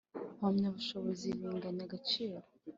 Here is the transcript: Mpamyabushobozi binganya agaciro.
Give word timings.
Mpamyabushobozi 0.37 1.27
binganya 1.39 1.83
agaciro. 1.87 2.37